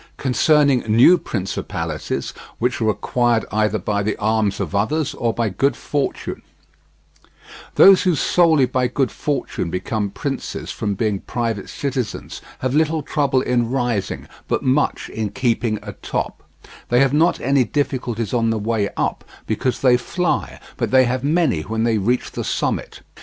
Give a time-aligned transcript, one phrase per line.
[0.17, 5.75] CONCERNING NEW PRINCIPALITIES WHICH ARE ACQUIRED EITHER BY THE ARMS OF OTHERS OR BY GOOD
[5.77, 6.41] FORTUNE
[7.75, 13.41] Those who solely by good fortune become princes from being private citizens have little trouble
[13.41, 16.41] in rising, but much in keeping atop;
[16.89, 21.23] they have not any difficulties on the way up, because they fly, but they have
[21.23, 23.01] many when they reach the summit.